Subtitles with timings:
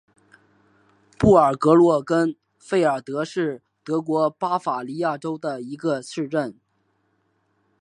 [1.15, 6.59] 布尔格伦根费尔德是德国巴伐利亚州的一个市镇。